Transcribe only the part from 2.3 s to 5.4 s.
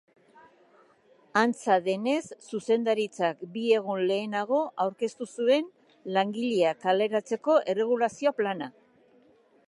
zuzendaritzak bi egun lehenago aurkeztu